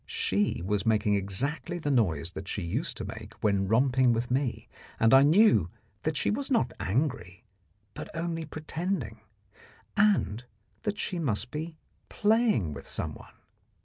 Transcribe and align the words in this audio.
She 0.07 0.63
was 0.65 0.83
making 0.83 1.13
exactly 1.13 1.77
the 1.77 1.91
noise 1.91 2.31
that 2.31 2.47
she 2.47 2.63
used 2.63 2.97
to 2.97 3.05
make 3.05 3.35
when 3.43 3.67
romping 3.67 4.13
with 4.13 4.31
me, 4.31 4.67
and 4.99 5.13
I 5.13 5.21
knew 5.21 5.69
that 6.01 6.17
she 6.17 6.31
was 6.31 6.49
not 6.49 6.73
angry, 6.79 7.43
but 7.93 8.09
only 8.15 8.43
pretending, 8.45 9.21
and 9.95 10.43
that 10.81 10.97
she 10.97 11.19
must 11.19 11.51
be 11.51 11.77
playing 12.09 12.73
with 12.73 12.87
someone. 12.87 13.35